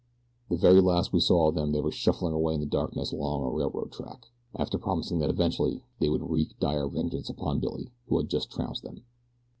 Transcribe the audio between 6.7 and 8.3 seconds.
vengeance upon Billy, who had